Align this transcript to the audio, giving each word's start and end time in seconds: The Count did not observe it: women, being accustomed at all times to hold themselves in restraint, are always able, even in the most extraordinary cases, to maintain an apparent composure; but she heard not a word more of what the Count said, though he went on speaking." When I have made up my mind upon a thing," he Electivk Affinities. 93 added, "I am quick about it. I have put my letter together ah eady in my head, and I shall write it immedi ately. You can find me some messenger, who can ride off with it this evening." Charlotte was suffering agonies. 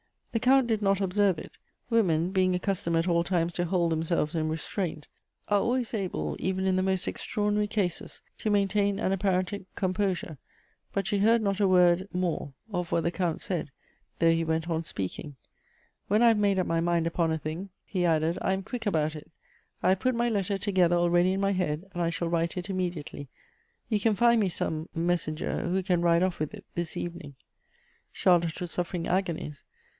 The 0.31 0.39
Count 0.39 0.65
did 0.67 0.81
not 0.81 0.99
observe 1.01 1.37
it: 1.37 1.51
women, 1.91 2.31
being 2.31 2.55
accustomed 2.55 2.95
at 2.95 3.07
all 3.07 3.23
times 3.23 3.51
to 3.53 3.65
hold 3.65 3.91
themselves 3.91 4.33
in 4.33 4.47
restraint, 4.49 5.07
are 5.49 5.59
always 5.59 5.93
able, 5.93 6.35
even 6.39 6.65
in 6.65 6.75
the 6.77 6.81
most 6.81 7.07
extraordinary 7.07 7.67
cases, 7.67 8.21
to 8.39 8.49
maintain 8.49 8.97
an 8.97 9.11
apparent 9.11 9.51
composure; 9.75 10.37
but 10.93 11.05
she 11.05 11.19
heard 11.19 11.41
not 11.43 11.59
a 11.59 11.67
word 11.67 12.07
more 12.13 12.53
of 12.71 12.91
what 12.91 13.03
the 13.03 13.11
Count 13.11 13.41
said, 13.43 13.69
though 14.17 14.31
he 14.31 14.43
went 14.45 14.69
on 14.69 14.85
speaking." 14.85 15.35
When 16.07 16.23
I 16.23 16.29
have 16.29 16.37
made 16.37 16.57
up 16.57 16.65
my 16.65 16.79
mind 16.79 17.05
upon 17.05 17.31
a 17.31 17.37
thing," 17.37 17.69
he 17.85 17.99
Electivk 17.99 18.03
Affinities. 18.03 18.21
93 18.21 18.29
added, 18.29 18.39
"I 18.49 18.53
am 18.53 18.63
quick 18.63 18.85
about 18.87 19.15
it. 19.15 19.31
I 19.83 19.89
have 19.89 19.99
put 19.99 20.15
my 20.15 20.29
letter 20.29 20.57
together 20.57 20.95
ah 20.95 21.13
eady 21.15 21.33
in 21.33 21.41
my 21.41 21.51
head, 21.51 21.85
and 21.93 22.01
I 22.01 22.09
shall 22.09 22.29
write 22.29 22.57
it 22.57 22.67
immedi 22.69 23.03
ately. 23.03 23.27
You 23.89 23.99
can 23.99 24.15
find 24.15 24.41
me 24.41 24.49
some 24.49 24.89
messenger, 24.95 25.67
who 25.67 25.83
can 25.83 26.01
ride 26.01 26.23
off 26.23 26.39
with 26.39 26.55
it 26.55 26.65
this 26.73 26.95
evening." 26.97 27.35
Charlotte 28.13 28.59
was 28.61 28.71
suffering 28.71 29.07
agonies. 29.07 29.63